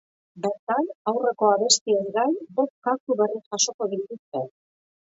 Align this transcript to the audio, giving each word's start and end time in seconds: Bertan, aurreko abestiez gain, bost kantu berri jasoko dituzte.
Bertan, 0.45 0.89
aurreko 1.11 1.51
abestiez 1.59 2.01
gain, 2.17 2.35
bost 2.59 2.75
kantu 2.91 3.21
berri 3.23 3.41
jasoko 3.47 3.93
dituzte. 3.97 4.47